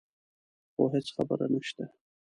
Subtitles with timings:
[0.75, 1.85] هو هېڅ خبره نه شته.